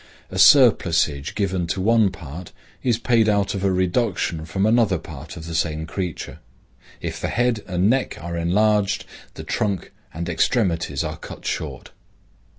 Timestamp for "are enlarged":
8.19-9.05